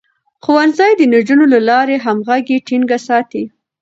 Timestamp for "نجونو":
1.13-1.45